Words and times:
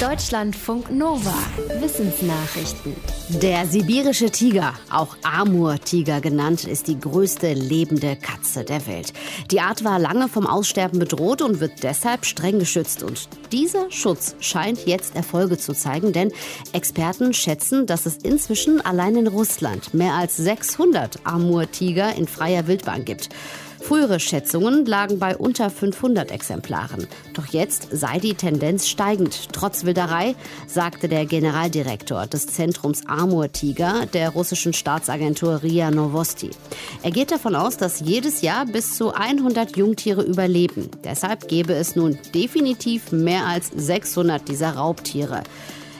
Deutschlandfunk 0.00 0.90
Nova. 0.90 1.32
Wissensnachrichten. 1.80 2.94
Der 3.40 3.66
sibirische 3.66 4.30
Tiger, 4.30 4.74
auch 4.90 5.16
Amur-Tiger 5.22 6.20
genannt, 6.20 6.64
ist 6.64 6.88
die 6.88 7.00
größte 7.00 7.54
lebende 7.54 8.14
Katze 8.16 8.62
der 8.62 8.86
Welt. 8.86 9.14
Die 9.50 9.62
Art 9.62 9.84
war 9.84 9.98
lange 9.98 10.28
vom 10.28 10.46
Aussterben 10.46 10.98
bedroht 10.98 11.40
und 11.40 11.60
wird 11.60 11.82
deshalb 11.82 12.26
streng 12.26 12.58
geschützt. 12.58 13.02
Und 13.02 13.30
dieser 13.52 13.90
Schutz 13.90 14.36
scheint 14.38 14.84
jetzt 14.84 15.16
Erfolge 15.16 15.56
zu 15.56 15.72
zeigen, 15.72 16.12
denn 16.12 16.30
Experten 16.74 17.32
schätzen, 17.32 17.86
dass 17.86 18.04
es 18.04 18.18
inzwischen 18.18 18.82
allein 18.82 19.16
in 19.16 19.26
Russland 19.26 19.94
mehr 19.94 20.12
als 20.12 20.36
600 20.36 21.20
Amur-Tiger 21.24 22.14
in 22.14 22.28
freier 22.28 22.66
Wildbahn 22.66 23.06
gibt. 23.06 23.30
Frühere 23.86 24.18
Schätzungen 24.18 24.84
lagen 24.84 25.20
bei 25.20 25.36
unter 25.36 25.70
500 25.70 26.32
Exemplaren. 26.32 27.06
Doch 27.34 27.46
jetzt 27.46 27.86
sei 27.92 28.18
die 28.18 28.34
Tendenz 28.34 28.88
steigend. 28.88 29.52
Trotz 29.52 29.84
Wilderei, 29.84 30.34
sagte 30.66 31.06
der 31.06 31.24
Generaldirektor 31.24 32.26
des 32.26 32.48
Zentrums 32.48 33.06
Amur 33.06 33.52
Tiger 33.52 34.06
der 34.06 34.30
russischen 34.30 34.72
Staatsagentur 34.72 35.62
RIA 35.62 35.92
Novosti. 35.92 36.50
Er 37.04 37.12
geht 37.12 37.30
davon 37.30 37.54
aus, 37.54 37.76
dass 37.76 38.00
jedes 38.00 38.42
Jahr 38.42 38.66
bis 38.66 38.96
zu 38.96 39.14
100 39.14 39.76
Jungtiere 39.76 40.24
überleben. 40.24 40.90
Deshalb 41.04 41.46
gäbe 41.46 41.74
es 41.74 41.94
nun 41.94 42.18
definitiv 42.34 43.12
mehr 43.12 43.46
als 43.46 43.70
600 43.72 44.48
dieser 44.48 44.72
Raubtiere. 44.72 45.44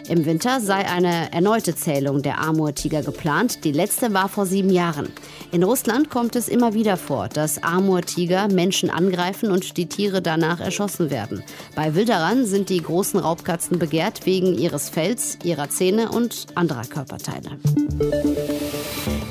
Im 0.09 0.25
Winter 0.25 0.61
sei 0.61 0.87
eine 0.89 1.33
erneute 1.33 1.75
Zählung 1.75 2.23
der 2.23 2.41
Amur-Tiger 2.41 3.03
geplant. 3.03 3.65
Die 3.65 3.73
letzte 3.73 4.15
war 4.15 4.29
vor 4.29 4.47
sieben 4.47 4.71
Jahren. 4.71 5.09
In 5.51 5.65
Russland 5.65 6.11
kommt 6.11 6.37
es 6.37 6.49
immer 6.49 6.75
wieder 6.75 6.97
vor, 6.97 7.29
dass 7.29 7.63
Amur-Tiger 7.63 8.47
Menschen 8.49 8.89
angreifen 8.89 9.51
und 9.51 9.77
die 9.77 9.87
Tiere 9.87 10.23
danach 10.23 10.61
erschossen 10.61 11.11
werden. 11.11 11.43
Bei 11.75 11.97
Wilderern 11.97 12.47
sind 12.47 12.69
die 12.69 12.83
großen 12.83 13.19
Raubkatzen 13.19 13.81
begehrt 13.81 14.27
wegen 14.27 14.57
ihres 14.57 14.89
Fells, 14.89 15.39
ihrer 15.43 15.71
Zähne 15.71 16.11
und 16.11 16.47
anderer 16.55 16.85
Körperteile. 16.85 17.59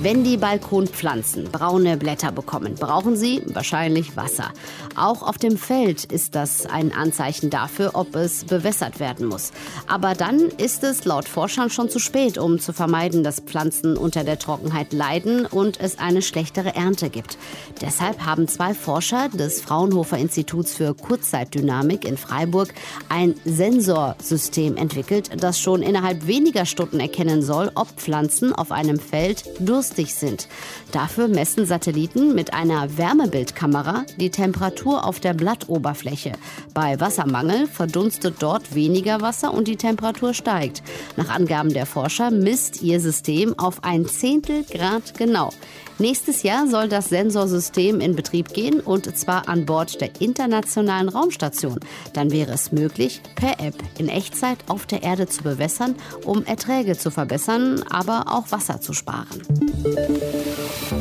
Wenn 0.06 0.24
die 0.24 0.38
Balkonpflanzen 0.38 1.46
braune 1.46 1.98
Blätter 1.98 2.32
bekommen, 2.32 2.76
brauchen 2.76 3.18
sie 3.18 3.42
wahrscheinlich 3.48 4.16
Wasser. 4.16 4.52
Auch 4.96 5.24
auf 5.24 5.40
dem 5.40 5.58
Feld 5.58 6.04
ist 6.06 6.36
das 6.36 6.68
ein 6.68 6.94
Anzeichen 6.94 7.50
dafür, 7.50 7.96
ob 7.96 8.16
es 8.16 8.44
bewässert 8.44 9.00
werden 9.00 9.26
muss. 9.26 9.52
Aber 9.88 10.14
dann 10.14 10.42
ist 10.42 10.84
es 10.84 11.06
laut 11.06 11.28
Forschern 11.28 11.72
schon 11.72 11.90
zu 11.90 11.98
spät, 11.98 12.38
um 12.38 12.60
zu 12.60 12.72
vermeiden, 12.72 13.24
dass 13.24 13.40
Pflanzen 13.40 13.98
unter 13.98 14.24
der 14.24 14.38
Trockenheit 14.38 14.94
leiden 14.94 15.48
und 15.48 15.80
es 15.80 15.98
eine 15.98 16.22
schlechtere 16.22 16.76
Ernte 16.76 17.10
gibt. 17.10 17.40
Deshalb 17.82 18.24
haben 18.28 18.48
zwei 18.48 18.76
Forscher 18.76 19.30
des 19.30 19.60
Fraunhofer 19.60 20.20
Instituts 20.20 20.76
für 20.76 20.94
Kurzzeitdynamik 20.94 22.06
in 22.06 22.18
Freiburg 22.18 22.76
ein 23.10 23.34
Sensorsystem 23.44 24.78
entwickelt, 24.78 25.32
das 25.36 25.60
schon 25.60 25.82
innerhalb 25.82 26.28
weniger 26.28 26.68
Stunden 26.68 27.00
erkennen 27.00 27.42
soll, 27.42 27.72
ob 27.74 27.88
Pflanzen 27.98 28.54
auf 28.54 28.72
einem 28.72 29.00
Feld 29.00 29.46
Durst 29.60 29.95
günstig 29.96 30.14
sind. 30.14 30.48
Dafür 30.92 31.28
messen 31.28 31.66
Satelliten 31.66 32.36
mit 32.36 32.54
einer 32.54 32.98
Wärmebildkamera 32.98 34.06
die 34.18 34.30
Temperatur 34.30 35.06
auf 35.06 35.20
der 35.20 35.34
Blattoberfläche. 35.34 36.34
Bei 36.74 37.00
Wassermangel 37.00 37.68
verdunstet 37.68 38.36
dort 38.40 38.76
weniger 38.76 39.22
Wasser 39.22 39.54
und 39.54 39.68
die 39.68 39.78
Temperatur 39.78 40.34
steigt. 40.34 40.84
Nach 41.16 41.30
Angaben 41.30 41.74
der 41.74 41.86
Forscher 41.86 42.32
misst 42.32 42.82
ihr 42.82 43.00
System 43.00 43.58
auf 43.58 43.84
ein 43.84 44.06
Zehntel 44.06 44.64
Grad 44.64 45.18
genau. 45.18 45.52
Nächstes 45.98 46.44
Jahr 46.44 46.68
soll 46.68 46.90
das 46.90 47.08
Sensorsystem 47.08 48.02
in 48.02 48.16
Betrieb 48.16 48.54
gehen 48.54 48.82
und 48.82 49.18
zwar 49.18 49.48
an 49.48 49.66
Bord 49.66 50.02
der 50.02 50.10
Internationalen 50.20 51.08
Raumstation. 51.08 51.80
Dann 52.14 52.32
wäre 52.32 52.52
es 52.52 52.74
möglich, 52.74 53.22
per 53.36 53.60
App 53.60 53.76
in 53.98 54.10
Echtzeit 54.10 54.58
auf 54.68 54.86
der 54.86 55.04
Erde 55.04 55.28
zu 55.28 55.44
bewässern, 55.44 55.96
um 56.26 56.44
Erträge 56.46 56.98
zu 56.98 57.12
verbessern, 57.12 57.82
aber 57.90 58.26
auch 58.28 58.52
Wasser 58.52 58.82
zu 58.82 58.92
sparen. 58.92 59.42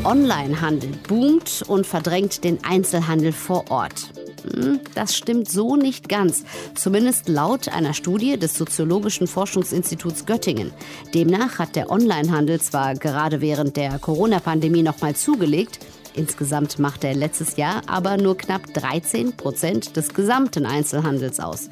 Onlinehandel 0.04 0.90
boomt 1.08 1.62
und 1.66 1.86
verdrängt 1.86 2.44
den 2.44 2.62
Einzelhandel 2.64 3.32
vor 3.32 3.70
Ort. 3.70 4.10
Hm, 4.52 4.80
das 4.94 5.16
stimmt 5.16 5.50
so 5.50 5.76
nicht 5.76 6.08
ganz, 6.08 6.44
zumindest 6.74 7.28
laut 7.28 7.68
einer 7.68 7.94
Studie 7.94 8.38
des 8.38 8.56
Soziologischen 8.56 9.26
Forschungsinstituts 9.26 10.26
Göttingen. 10.26 10.72
Demnach 11.14 11.58
hat 11.58 11.76
der 11.76 11.90
Onlinehandel 11.90 12.60
zwar 12.60 12.94
gerade 12.94 13.40
während 13.40 13.76
der 13.76 13.98
Corona-Pandemie 13.98 14.82
nochmal 14.82 15.16
zugelegt, 15.16 15.78
Insgesamt 16.16 16.78
machte 16.78 17.08
er 17.08 17.14
letztes 17.14 17.56
Jahr 17.56 17.82
aber 17.88 18.16
nur 18.16 18.36
knapp 18.36 18.72
13 18.72 19.36
Prozent 19.36 19.96
des 19.96 20.14
gesamten 20.14 20.64
Einzelhandels 20.64 21.40
aus. 21.40 21.68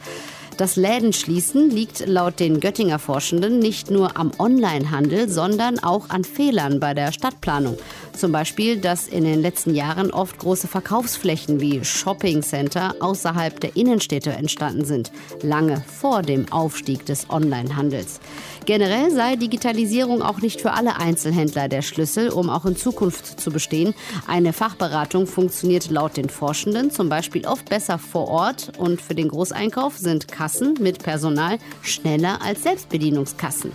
Das 0.63 0.77
Lädenschließen 0.77 1.71
liegt 1.71 2.07
laut 2.07 2.39
den 2.39 2.61
Göttinger 2.61 3.01
Forschenden 3.01 3.59
nicht 3.59 3.91
nur 3.91 4.17
am 4.17 4.31
Onlinehandel, 4.39 5.29
sondern 5.29 5.81
auch 5.81 6.09
an 6.11 6.23
Fehlern 6.23 6.79
bei 6.79 6.95
der 6.95 7.11
Stadtplanung. 7.11 7.77
Zum 8.17 8.31
Beispiel, 8.31 8.77
dass 8.77 9.09
in 9.09 9.25
den 9.25 9.43
letzten 9.43 9.75
Jahren 9.75 10.13
oft 10.13 10.39
große 10.39 10.69
Verkaufsflächen 10.69 11.59
wie 11.59 11.85
Shoppingcenter 11.85 12.95
außerhalb 13.01 13.59
der 13.59 13.75
Innenstädte 13.75 14.31
entstanden 14.31 14.85
sind, 14.85 15.11
lange 15.43 15.83
vor 15.99 16.23
dem 16.23 16.53
Aufstieg 16.53 17.07
des 17.07 17.29
Onlinehandels. 17.29 18.21
Generell 18.65 19.11
sei 19.11 19.35
Digitalisierung 19.35 20.23
auch 20.23 20.41
nicht 20.41 20.61
für 20.61 20.75
alle 20.75 20.95
Einzelhändler 21.01 21.67
der 21.67 21.83
Schlüssel, 21.83 22.29
um 22.29 22.49
auch 22.49 22.67
in 22.67 22.77
Zukunft 22.77 23.41
zu 23.41 23.51
bestehen. 23.51 23.95
Eine 24.29 24.53
Fachberatung 24.53 25.27
funktioniert 25.27 25.91
laut 25.91 26.17
den 26.17 26.29
Forschenden 26.29 26.93
zum 26.93 27.09
Beispiel 27.09 27.45
oft 27.49 27.69
besser 27.69 27.99
vor 27.99 28.29
Ort 28.29 28.79
und 28.79 29.01
für 29.01 29.17
den 29.17 29.27
Großeinkauf 29.27 29.99
sind 29.99 30.29
Kassen 30.29 30.52
mit 30.61 31.03
Personal 31.03 31.59
schneller 31.83 32.41
als 32.43 32.63
Selbstbedienungskassen. 32.63 33.73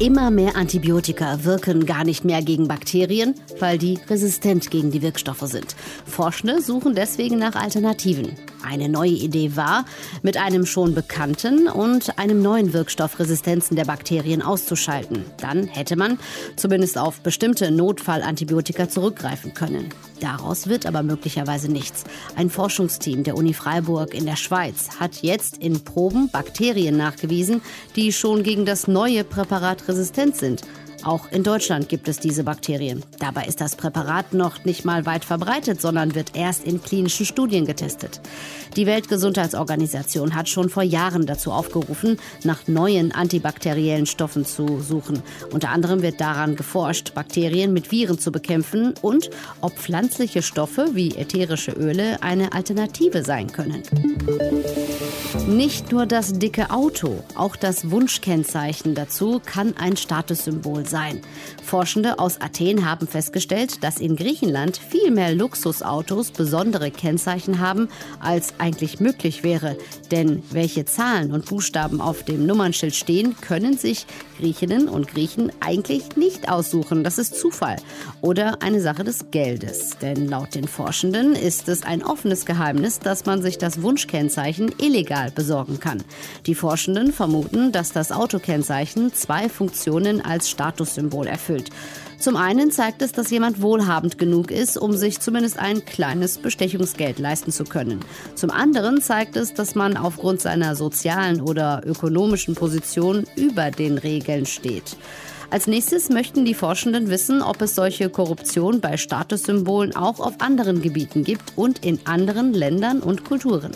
Immer 0.00 0.30
mehr 0.30 0.56
Antibiotika 0.56 1.44
wirken 1.44 1.86
gar 1.86 2.04
nicht 2.04 2.24
mehr 2.24 2.42
gegen 2.42 2.66
Bakterien, 2.66 3.34
weil 3.60 3.78
die 3.78 3.98
resistent 4.10 4.70
gegen 4.70 4.90
die 4.90 5.02
Wirkstoffe 5.02 5.44
sind. 5.44 5.76
Forschende 6.04 6.60
suchen 6.60 6.94
deswegen 6.94 7.38
nach 7.38 7.54
Alternativen. 7.54 8.36
Eine 8.64 8.88
neue 8.88 9.10
Idee 9.10 9.56
war, 9.56 9.84
mit 10.22 10.36
einem 10.36 10.66
schon 10.66 10.94
bekannten 10.94 11.68
und 11.68 12.18
einem 12.18 12.42
neuen 12.42 12.72
Wirkstoff 12.72 13.18
Resistenzen 13.18 13.76
der 13.76 13.84
Bakterien 13.84 14.42
auszuschalten. 14.42 15.24
Dann 15.38 15.66
hätte 15.66 15.96
man 15.96 16.18
zumindest 16.56 16.96
auf 16.98 17.20
bestimmte 17.20 17.70
Notfallantibiotika 17.70 18.88
zurückgreifen 18.88 19.54
können. 19.54 19.90
Daraus 20.20 20.68
wird 20.68 20.86
aber 20.86 21.02
möglicherweise 21.02 21.70
nichts. 21.70 22.04
Ein 22.36 22.48
Forschungsteam 22.48 23.24
der 23.24 23.36
Uni 23.36 23.52
Freiburg 23.52 24.14
in 24.14 24.26
der 24.26 24.36
Schweiz 24.36 24.88
hat 24.98 25.22
jetzt 25.22 25.58
in 25.58 25.84
Proben 25.84 26.30
Bakterien 26.30 26.96
nachgewiesen, 26.96 27.60
die 27.96 28.12
schon 28.12 28.42
gegen 28.42 28.64
das 28.64 28.88
neue 28.88 29.24
Präparat 29.24 29.86
resistent 29.88 30.36
sind. 30.36 30.62
Auch 31.04 31.30
in 31.30 31.42
Deutschland 31.42 31.90
gibt 31.90 32.08
es 32.08 32.18
diese 32.18 32.44
Bakterien. 32.44 33.02
Dabei 33.18 33.44
ist 33.44 33.60
das 33.60 33.76
Präparat 33.76 34.32
noch 34.32 34.64
nicht 34.64 34.86
mal 34.86 35.04
weit 35.04 35.24
verbreitet, 35.24 35.80
sondern 35.82 36.14
wird 36.14 36.34
erst 36.34 36.64
in 36.64 36.82
klinischen 36.82 37.26
Studien 37.26 37.66
getestet. 37.66 38.22
Die 38.76 38.86
Weltgesundheitsorganisation 38.86 40.34
hat 40.34 40.48
schon 40.48 40.70
vor 40.70 40.82
Jahren 40.82 41.26
dazu 41.26 41.52
aufgerufen, 41.52 42.18
nach 42.42 42.66
neuen 42.68 43.12
antibakteriellen 43.12 44.06
Stoffen 44.06 44.46
zu 44.46 44.80
suchen. 44.80 45.22
Unter 45.52 45.68
anderem 45.68 46.00
wird 46.00 46.22
daran 46.22 46.56
geforscht, 46.56 47.14
Bakterien 47.14 47.74
mit 47.74 47.92
Viren 47.92 48.18
zu 48.18 48.32
bekämpfen 48.32 48.94
und 49.02 49.28
ob 49.60 49.78
pflanzliche 49.78 50.40
Stoffe 50.40 50.90
wie 50.94 51.16
ätherische 51.16 51.72
Öle 51.72 52.22
eine 52.22 52.54
Alternative 52.54 53.22
sein 53.24 53.52
können. 53.52 53.82
Nicht 55.46 55.92
nur 55.92 56.06
das 56.06 56.38
dicke 56.38 56.70
Auto, 56.70 57.22
auch 57.34 57.56
das 57.56 57.90
Wunschkennzeichen 57.90 58.94
dazu 58.94 59.42
kann 59.44 59.76
ein 59.76 59.96
Statussymbol 59.96 60.86
sein. 60.86 60.93
Forschende 61.62 62.18
aus 62.18 62.40
Athen 62.40 62.88
haben 62.88 63.06
festgestellt, 63.08 63.82
dass 63.82 63.98
in 63.98 64.16
Griechenland 64.16 64.76
viel 64.76 65.10
mehr 65.10 65.34
Luxusautos 65.34 66.30
besondere 66.30 66.90
Kennzeichen 66.90 67.58
haben, 67.58 67.88
als 68.20 68.54
eigentlich 68.58 69.00
möglich 69.00 69.42
wäre. 69.42 69.76
Denn 70.10 70.42
welche 70.50 70.84
Zahlen 70.84 71.32
und 71.32 71.46
Buchstaben 71.46 72.00
auf 72.00 72.22
dem 72.22 72.46
Nummernschild 72.46 72.94
stehen, 72.94 73.34
können 73.40 73.76
sich 73.78 74.06
Griechinnen 74.38 74.88
und 74.88 75.08
Griechen 75.08 75.52
eigentlich 75.60 76.16
nicht 76.16 76.48
aussuchen. 76.48 77.04
Das 77.04 77.18
ist 77.18 77.38
Zufall 77.38 77.76
oder 78.20 78.62
eine 78.62 78.80
Sache 78.80 79.04
des 79.04 79.30
Geldes. 79.30 79.96
Denn 80.00 80.28
laut 80.28 80.54
den 80.54 80.68
Forschenden 80.68 81.34
ist 81.34 81.68
es 81.68 81.82
ein 81.82 82.02
offenes 82.02 82.44
Geheimnis, 82.44 82.98
dass 82.98 83.24
man 83.26 83.42
sich 83.42 83.58
das 83.58 83.82
Wunschkennzeichen 83.82 84.74
illegal 84.78 85.30
besorgen 85.30 85.80
kann. 85.80 86.02
Die 86.46 86.54
Forschenden 86.54 87.12
vermuten, 87.12 87.72
dass 87.72 87.92
das 87.92 88.12
Autokennzeichen 88.12 89.12
zwei 89.14 89.48
Funktionen 89.48 90.20
als 90.20 90.50
Statussymbol 90.84 91.26
erfüllt. 91.26 91.70
Zum 92.18 92.36
einen 92.36 92.70
zeigt 92.70 93.02
es, 93.02 93.12
dass 93.12 93.30
jemand 93.30 93.60
wohlhabend 93.60 94.18
genug 94.18 94.50
ist, 94.50 94.78
um 94.78 94.96
sich 94.96 95.20
zumindest 95.20 95.58
ein 95.58 95.84
kleines 95.84 96.38
Bestechungsgeld 96.38 97.18
leisten 97.18 97.50
zu 97.50 97.64
können. 97.64 98.00
Zum 98.34 98.50
anderen 98.50 99.00
zeigt 99.00 99.36
es, 99.36 99.52
dass 99.52 99.74
man 99.74 99.96
aufgrund 99.96 100.40
seiner 100.40 100.76
sozialen 100.76 101.40
oder 101.40 101.82
ökonomischen 101.84 102.54
Position 102.54 103.24
über 103.36 103.70
den 103.70 103.98
Regeln 103.98 104.46
steht. 104.46 104.96
Als 105.50 105.66
nächstes 105.66 106.08
möchten 106.08 106.44
die 106.44 106.54
Forschenden 106.54 107.10
wissen, 107.10 107.42
ob 107.42 107.60
es 107.62 107.74
solche 107.74 108.08
Korruption 108.08 108.80
bei 108.80 108.96
Statussymbolen 108.96 109.94
auch 109.94 110.18
auf 110.18 110.40
anderen 110.40 110.82
Gebieten 110.82 111.24
gibt 111.24 111.52
und 111.56 111.84
in 111.84 112.00
anderen 112.06 112.54
Ländern 112.54 113.00
und 113.00 113.24
Kulturen. 113.24 113.72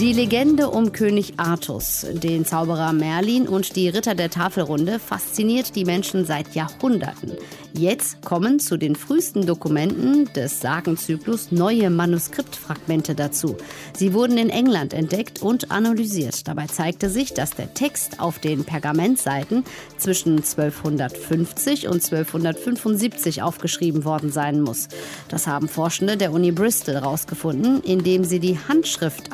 Die 0.00 0.14
Legende 0.14 0.70
um 0.70 0.92
König 0.92 1.34
Artus, 1.36 2.06
den 2.10 2.46
Zauberer 2.46 2.94
Merlin 2.94 3.46
und 3.46 3.76
die 3.76 3.90
Ritter 3.90 4.14
der 4.14 4.30
Tafelrunde 4.30 4.98
fasziniert 4.98 5.76
die 5.76 5.84
Menschen 5.84 6.24
seit 6.24 6.54
Jahrhunderten. 6.54 7.32
Jetzt 7.74 8.22
kommen 8.24 8.58
zu 8.60 8.78
den 8.78 8.96
frühesten 8.96 9.44
Dokumenten 9.44 10.24
des 10.32 10.60
Sagenzyklus 10.60 11.52
neue 11.52 11.90
Manuskriptfragmente 11.90 13.14
dazu. 13.14 13.58
Sie 13.94 14.14
wurden 14.14 14.38
in 14.38 14.48
England 14.48 14.94
entdeckt 14.94 15.42
und 15.42 15.70
analysiert. 15.70 16.48
Dabei 16.48 16.66
zeigte 16.66 17.10
sich, 17.10 17.34
dass 17.34 17.50
der 17.50 17.74
Text 17.74 18.20
auf 18.20 18.38
den 18.38 18.64
Pergamentseiten 18.64 19.64
zwischen 19.98 20.38
1250 20.38 21.88
und 21.88 22.02
1275 22.02 23.42
aufgeschrieben 23.42 24.04
worden 24.06 24.32
sein 24.32 24.62
muss. 24.62 24.88
Das 25.28 25.46
haben 25.46 25.68
Forschende 25.68 26.16
der 26.16 26.32
Uni 26.32 26.52
Bristol 26.52 26.94
herausgefunden, 26.94 27.82
indem 27.82 28.24
sie 28.24 28.40
die 28.40 28.58
Handschrift 28.66 29.32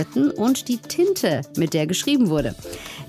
analysierten 0.00 0.30
und 0.30 0.68
die 0.68 0.78
Tinte, 0.78 1.42
mit 1.56 1.74
der 1.74 1.86
geschrieben 1.86 2.28
wurde. 2.28 2.54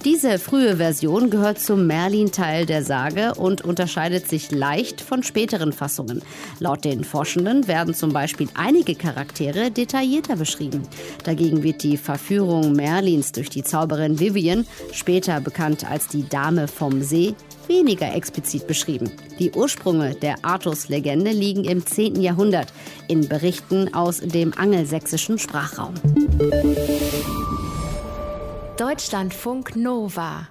Diese 0.04 0.40
frühe 0.40 0.78
Version 0.78 1.30
gehört 1.30 1.60
zum 1.60 1.86
Merlin-Teil 1.88 2.66
der 2.66 2.84
Sage 2.84 3.34
und 3.36 3.64
unterscheidet 3.64 4.28
sich 4.28 4.52
leicht 4.52 5.02
von 5.02 5.24
späteren 5.24 5.74
Fassungen. 5.74 6.22
Laut 6.60 6.84
den 6.84 7.04
Forschenden 7.04 7.68
werden 7.68 7.94
zum 7.94 8.12
Beispiel 8.12 8.48
einige 8.56 8.96
Charaktere 8.96 9.70
detaillierter 9.70 10.36
beschrieben. 10.36 10.84
Dagegen 11.24 11.64
wird 11.64 11.84
die 11.84 11.98
Verführung 11.98 12.74
Merlins 12.74 13.32
durch 13.32 13.50
die 13.50 13.64
Zauberin 13.64 14.20
Vivian, 14.20 14.66
später 14.92 15.40
bekannt 15.40 15.90
als 15.90 16.08
die 16.08 16.28
Dame 16.28 16.68
vom 16.68 17.02
See, 17.04 17.36
weniger 17.72 18.14
explizit 18.14 18.68
beschrieben. 18.68 19.10
Die 19.40 19.52
Ursprünge 19.52 20.14
der 20.16 20.36
Artus-Legende 20.44 21.32
liegen 21.32 21.64
im 21.64 21.86
10. 21.86 22.22
Jahrhundert 22.22 22.74
in 23.08 23.30
Berichten 23.30 23.94
aus 23.94 24.20
dem 24.20 24.54
angelsächsischen 24.58 25.40
Sprachraum. 25.40 25.94
Deutschlandfunk 28.78 29.76
Nova 29.78 30.50